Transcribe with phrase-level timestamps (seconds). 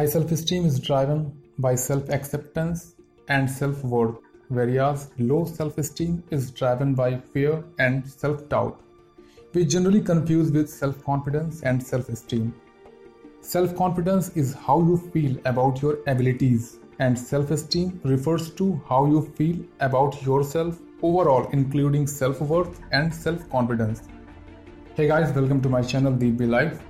[0.00, 2.94] High self esteem is driven by self acceptance
[3.28, 4.16] and self worth,
[4.48, 8.80] whereas low self esteem is driven by fear and self doubt.
[9.52, 12.54] We generally confuse with self confidence and self esteem.
[13.42, 19.04] Self confidence is how you feel about your abilities, and self esteem refers to how
[19.04, 24.08] you feel about yourself overall, including self worth and self confidence.
[24.94, 26.86] Hey guys, welcome to my channel Be Life.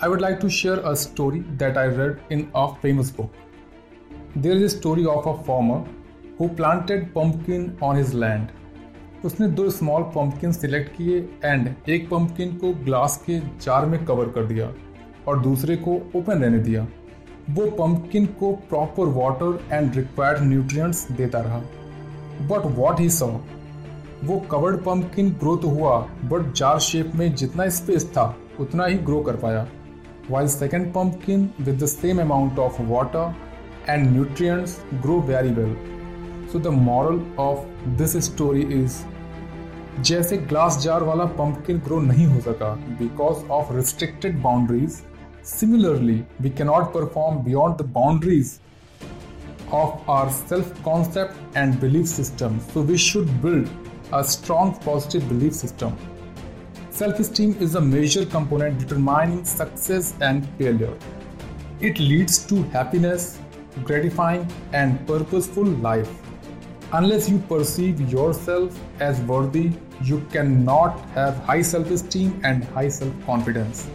[0.00, 3.32] I would like to share a story that I read in a famous book.
[4.36, 5.78] There is a story of a farmer
[6.38, 8.52] who planted pumpkin on his land.
[9.24, 14.28] उसने दो small pumpkin select किए and एक pumpkin को glass के jar में cover
[14.28, 14.72] कर दिया
[15.28, 16.86] और दूसरे को ओपन रहने दिया
[17.50, 21.58] वो पम्पकिन को proper water and required nutrients देता रहा
[22.48, 23.26] बट वॉट ही सॉ
[24.24, 28.98] वो कवर्ड पम्पकिन ग्रो तो हुआ बट जार शेप में जितना स्पेस था, उतना ही
[28.98, 29.66] ग्रो कर पाया
[30.27, 33.33] while second pumpkin with the same amount of water
[33.87, 35.75] and nutrients grow very well.
[36.51, 37.65] So the moral of
[37.97, 39.03] this story is
[40.01, 45.01] जैसे ग्लास जार वाला पंपकिन ग्रो नहीं हो सका because of restricted boundaries
[45.45, 48.59] similarly we cannot perform beyond the boundaries
[49.73, 52.59] of our self concept and belief system.
[52.73, 53.69] So, we should build
[54.13, 55.97] a strong positive belief system.
[56.97, 60.93] Self esteem is a major component determining success and failure.
[61.79, 63.39] It leads to happiness,
[63.83, 66.09] gratifying, and purposeful life.
[66.93, 69.71] Unless you perceive yourself as worthy,
[70.03, 73.89] you cannot have high self esteem and high self confidence.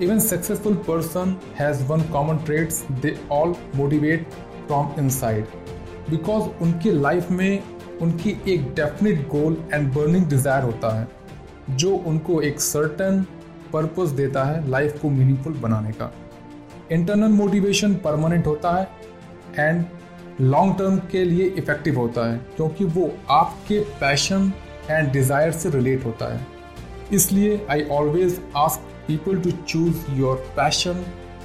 [0.00, 4.26] Even successful person has one common traits they all motivate
[4.66, 5.46] from inside
[6.10, 11.08] because उनकी life में उनकी एक definite goal and burning desire होता है
[11.71, 13.25] जो उनको एक certain
[13.73, 16.11] purpose देता है लाइफ को मीनिंगफुल बनाने का।
[16.91, 18.87] इंटरनल मोटिवेशन परमानेंट होता है
[19.59, 19.85] एंड
[20.41, 24.51] लॉन्ग टर्म के लिए इफ़ेक्टिव होता है, क्योंकि वो आपके पैशन
[24.89, 26.45] एंड डिज़ायर से रिलेट होता है।
[27.13, 31.03] इसलिए I always ask people to choose your passion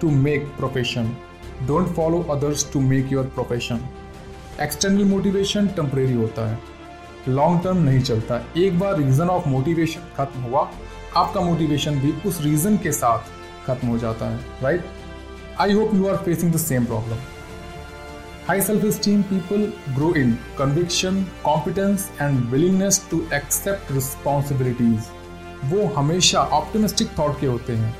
[0.00, 1.16] to make profession
[1.66, 3.80] don't follow others to make your profession
[4.62, 6.58] external motivation temporary होता है।
[7.28, 10.68] लॉन्ग टर्म नहीं चलता। एक बार रीजन ऑफ़ मोटिवेशन खत्म हुआ,
[11.16, 13.34] आपका मोटिवेशन भी उस रीजन के साथ
[13.66, 14.84] खत्म हो जाता है right
[15.60, 17.18] I hope you are facing the same problem
[18.48, 25.10] high self esteem people grow in conviction competence and willingness to accept responsibilities
[25.64, 27.94] वो हमेशा ऑप्टिमिस्टिक थॉट के होते हैं।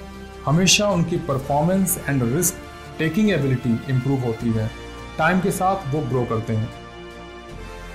[0.46, 2.56] हमेशा उनकी performance and risk
[2.98, 4.70] taking ability improve होती है।
[5.18, 6.68] टाइम के साथ वो ग्रो करते हैं।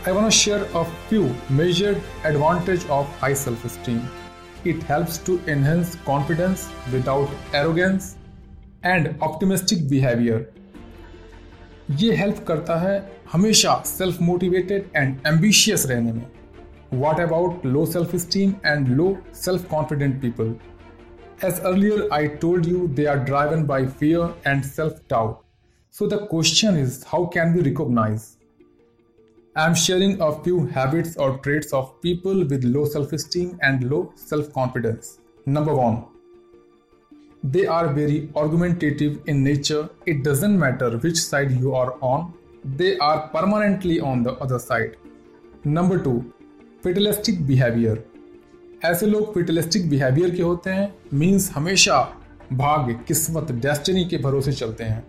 [0.06, 4.02] I want to share a few measured advantage of high self-esteem.
[4.64, 8.16] It helps to enhance confidence without arrogance
[8.82, 10.46] and optimistic behavior.
[11.90, 12.94] ये हेल्प करता है
[13.32, 16.24] हमेशा सेल्फ मोटिवेटेड एंड एम्बिशियस रहने में
[17.02, 20.54] What about low self esteem and low self confident people?
[21.42, 25.44] As earlier I told you, they are driven by fear and self doubt.
[25.90, 28.36] So the question is how can we recognize
[29.56, 34.12] I'm sharing a few habits or traits of people with low self esteem and low
[34.14, 35.18] self confidence.
[35.46, 36.04] Number one,
[37.42, 39.88] they are very argumentative in nature.
[40.04, 44.96] It doesn't matter which side you are on, they are permanently on the other side.
[45.64, 46.32] Number two,
[46.82, 47.96] fatalistic behavior.
[48.84, 52.00] ऐसे लोग फिटलिस्टिक behaviour के होते हैं means हमेशा
[52.52, 55.04] भाग्य किस्मत destiny के भरोसे चलते हैं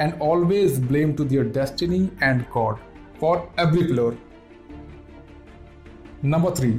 [0.00, 2.76] and always blame to their destiny and God
[3.21, 4.17] for every floor
[6.23, 6.73] number three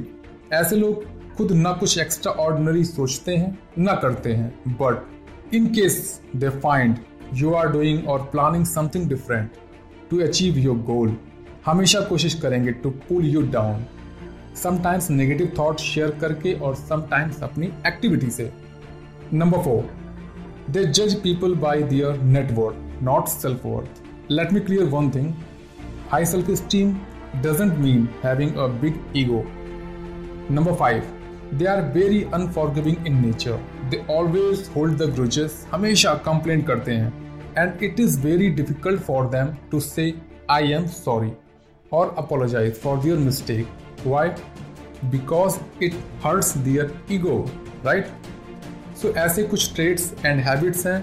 [0.53, 1.03] ऐसे लोग
[1.35, 6.95] खुद ना कुछ एक्स्ट्रा ऑर्डिनरी सोचते हैं, ना करते हैं but in case they find
[7.33, 9.51] you are doing और planning something different
[10.09, 11.17] to achieve your goal
[11.65, 13.85] हमेशा कोशिश करेंगे to pull you down
[14.63, 18.51] sometimes negative thought share करके और समटाइम्स अपनी एक्टिविटी से.
[19.33, 19.89] नंबर फोर
[20.69, 24.01] दे जज people by their network not self worth
[24.31, 25.33] let me clear one thing
[26.08, 26.94] High self esteem
[27.42, 29.42] doesn't mean having a big ego.
[30.48, 31.04] Number 5.
[31.52, 33.58] They are very unforgiving in nature.
[33.90, 37.12] They always hold the grudges, हमेशा complain करते हैं
[37.56, 40.14] and it is very difficult for them to say
[40.48, 41.32] I am sorry
[41.90, 43.66] or apologize for their mistake.
[44.02, 44.34] Why?
[45.10, 47.44] Because it hurts their ego,
[47.82, 48.06] right?
[49.02, 50.98] So ऐसे कुछ traits and habits हैं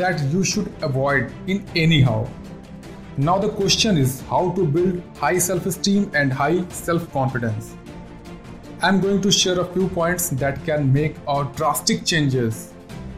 [0.00, 2.26] that you should avoid in anyhow.
[3.18, 7.74] Now the question is how to build high self-esteem and high self-confidence.
[8.82, 12.72] I'm going to share a few points that can make a drastic changes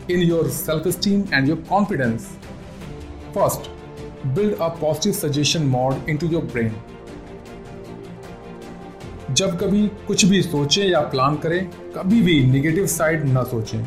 [0.09, 2.37] in your self-esteem and your confidence.
[3.33, 3.71] First,
[4.35, 6.75] build a positive suggestion mod into your brain.
[9.31, 13.83] जब कभी कुछ भी सोचें या plan करें कभी भी negative side ना सोचें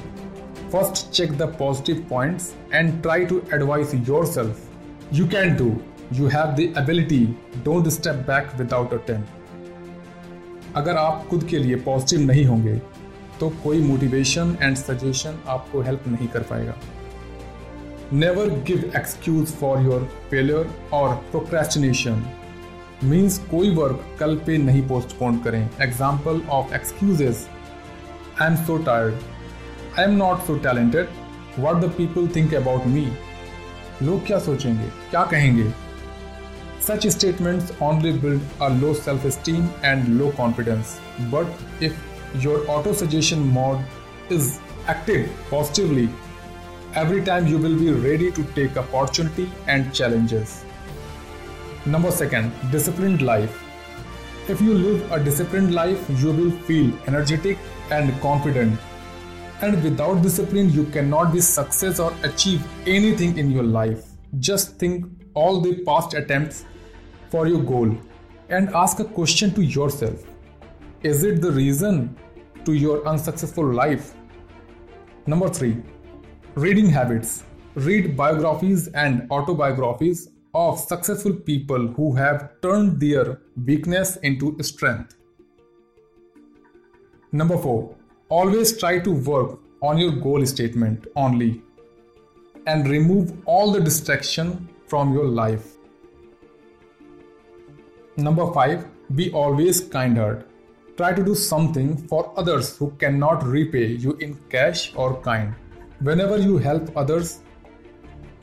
[0.73, 5.69] first check the positive points and try to advice yourself you can do
[6.14, 7.24] you have the ability
[7.64, 9.18] don't step back without a
[10.76, 12.74] अगर आप खुद के लिए पॉजिटिव नहीं होंगे
[13.40, 16.74] तो कोई मोटिवेशन एंड सजेशन आपको हेल्प नहीं कर पाएगा।
[18.12, 22.24] Never give excuse for your failure और प्रोक्रेस्टिनेशन
[23.04, 27.46] मीन्स कोई वर्क कल पे नहीं पोस्टपोन करें। Example of excuses
[28.42, 29.14] I am so tired
[29.98, 31.08] I am not so talented
[31.58, 33.08] what the people think about me
[34.02, 34.86] लोग क्या सोचेंगे?
[35.10, 35.72] क्या कहेंगे?
[36.84, 41.00] Such statements only build a low self esteem and low confidence.
[41.30, 41.46] But
[41.80, 41.96] if
[42.40, 43.82] your auto suggestion mode
[44.28, 46.10] is active positively,
[46.94, 50.62] every time you will be ready to take opportunity and challenges.
[51.86, 53.62] Number second, disciplined life.
[54.46, 57.56] If you live a disciplined life, you will feel energetic
[57.90, 58.78] and confident.
[59.62, 64.04] And without discipline, you cannot be success or achieve anything in your life.
[64.38, 66.66] Just think all the past attempts
[67.34, 67.92] for your goal
[68.48, 70.20] and ask a question to yourself.
[71.02, 72.16] Is it the reason
[72.64, 74.14] to your unsuccessful life?
[75.26, 75.82] Number 3.
[76.54, 77.42] Reading habits.
[77.74, 85.16] Read biographies and autobiographies of successful people who have turned their weakness into strength.
[87.32, 87.96] Number 4.
[88.28, 91.62] Always try to work on your goal statement only
[92.68, 95.73] and remove all the distraction from your life.
[98.16, 98.86] Number 5.
[99.16, 100.46] Be always kind hearted.
[100.96, 105.54] Try to do something for others who cannot repay you in cash or kind.
[106.00, 107.40] Whenever you help others,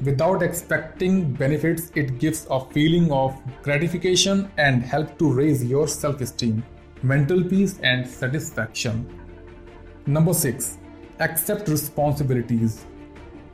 [0.03, 6.63] Without expecting benefits, it gives a feeling of gratification and help to raise your self-esteem,
[7.03, 9.05] mental peace and satisfaction.
[10.07, 10.79] Number 6.
[11.19, 12.87] Accept responsibilities.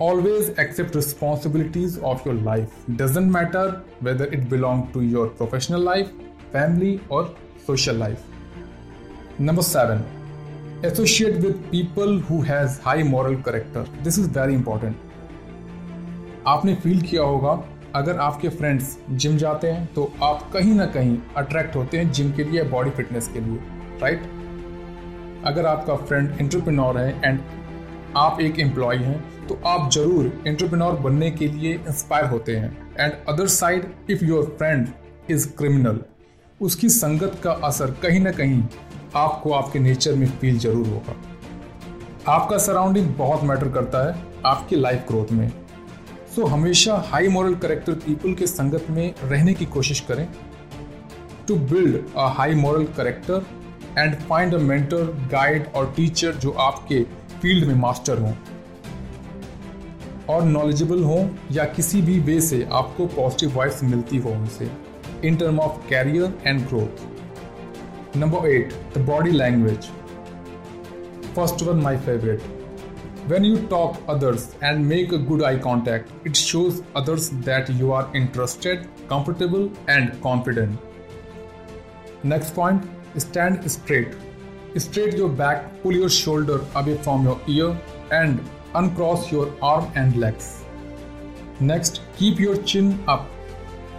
[0.02, 6.08] Always accept responsibilities of your life doesn't matter whether it belong to your professional life
[6.54, 7.36] family और
[7.68, 10.04] social life number seven
[10.86, 14.96] associate with people who has high moral character this is very important
[16.48, 17.64] आपने feel किया होगा,
[17.96, 22.32] अगर आपके friends gym जाते हैं तो आप कहीं ना कहीं अट्रैक्ट होते हैं जिम
[22.32, 23.60] के लिए बॉडी फिटनेस के लिए
[24.02, 24.22] राइट
[25.46, 27.40] अगर आपका फ्रेंड इंटरप्रिनोर है एंड
[28.18, 33.14] आप एक एम्प्लॉय हैं तो आप ज़रूर इंटरप्रेन्योर बनने के लिए इंस्पायर होते हैं। And
[33.30, 34.88] other side if your friend
[35.32, 36.00] is criminal
[36.62, 38.64] उसकी संगत का असर कहीं ना कहीं
[39.16, 41.16] आपको आपके नेचर में फील ज़रूर होगा।
[42.28, 45.50] आपका सराउंडिंग बहुत मैटर करता है आपकी लाइफ ग्रोथ में।
[46.36, 50.28] तो हमेशा हाई मॉरल करेक्टर पीपल के संगत में रहने की कोशिश करें।
[51.48, 53.46] To build a high moral character
[53.98, 57.02] and find a mentor guide और टीचर जो आपके
[57.42, 58.34] फ़ील्ड में मास्टर हों।
[60.30, 64.70] और नॉलेजेबल हों या किसी भी वे से आपको पॉजिटिव वाइब्स मिलती हो उनसे।
[65.26, 69.90] In term of career and growth number eight the body language
[71.36, 72.42] first one my favourite
[73.28, 77.92] when you talk others and make a good eye contact it shows others that you
[77.92, 80.78] are interested comfortable and confident
[82.26, 82.82] next point
[83.20, 84.16] stand straight
[84.78, 88.40] straight your back pull your shoulder away from your ear and
[88.77, 90.65] uncross your arm and legs.
[91.61, 93.29] Next, keep your chin up.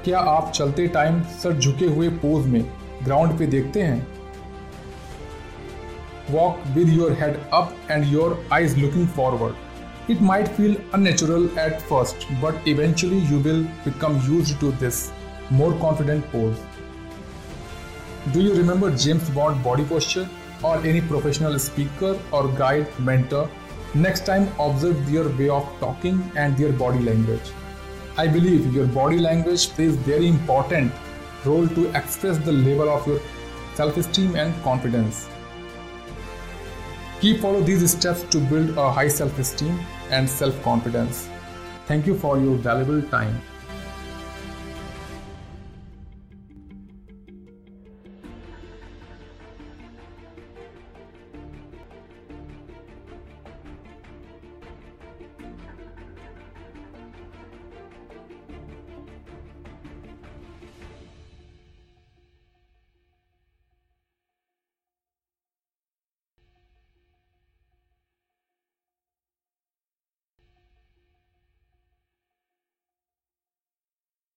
[0.05, 2.63] क्या आप चलते time sir झुके हुए pose में
[3.05, 4.01] ground पे देखते हैं
[6.33, 9.55] Walk with your head up and your eyes looking forward.
[10.07, 15.01] It might feel unnatural at first, but eventually you will become used to this
[15.49, 16.61] more confident pose.
[18.31, 20.29] Do you remember James Bond body posture
[20.61, 23.49] or any professional speaker or guide mentor?
[23.94, 27.50] Next time, observe their way of talking and their body language.
[28.18, 30.92] I believe your body language plays very important
[31.44, 33.20] role to express the level of your
[33.74, 35.28] self-esteem and confidence.
[37.20, 39.78] Keep follow these steps to build a high self-esteem
[40.10, 41.28] and self-confidence.
[41.86, 43.40] Thank you for your valuable time.